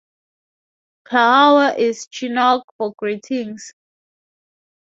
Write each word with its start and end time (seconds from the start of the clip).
Klahowya 1.05 1.77
is 1.77 2.07
Chinook 2.07 2.63
for 2.75 2.95
Greetings. 2.97 3.71